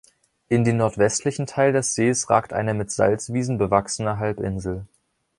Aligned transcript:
In 0.47 0.63
den 0.63 0.77
nordwestlichen 0.77 1.45
Teil 1.45 1.73
des 1.73 1.93
Sees 1.93 2.27
ragt 2.27 2.53
eine 2.53 2.73
mit 2.73 2.89
Salzwiesen 2.89 3.59
bewachsene 3.59 4.17
Halbinsel. 4.17 4.87